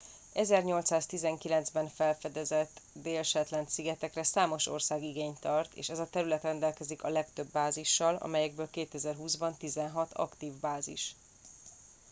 [0.33, 6.41] az 1819 ben felfedezett déli shetland szigetekre számos ország igényt tart és ez a terület
[6.43, 11.15] rendelkezik a legtöbb bázissal amelyekből 2020 ban tizenhat aktív bázis